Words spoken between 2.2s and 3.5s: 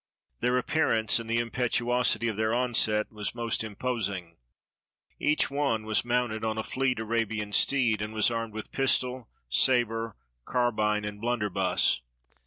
of their onset was